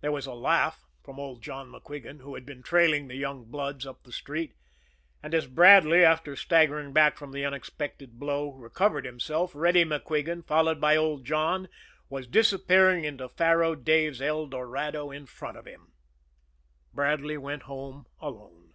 [0.00, 3.86] There was a laugh from old John MacQuigan, who had been trailing the young bloods
[3.86, 4.54] up the street.
[5.22, 10.80] And as Bradley, after staggering back from the unexpected blow, recovered himself, Reddy MacQuigan, followed
[10.80, 11.68] by old John,
[12.08, 15.92] was disappearing into Faro Dave's "El Dorado" in front of him.
[16.92, 18.72] Bradley went home alone.